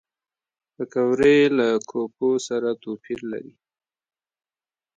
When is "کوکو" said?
1.89-2.29